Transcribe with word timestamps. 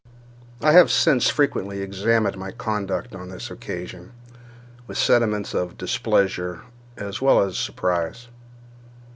I 0.61 0.71
have 0.71 0.89
since 0.89 1.29
frequently 1.29 1.83
examined 1.83 2.35
my 2.35 2.49
conduct 2.51 3.13
on 3.13 3.29
this 3.29 3.51
occasion 3.51 4.13
with 4.87 4.97
sentiments 4.97 5.53
of 5.53 5.77
displeasure 5.77 6.61
as 6.97 7.21
well 7.21 7.39
as 7.39 7.49
of 7.51 7.57
surprise. 7.57 8.27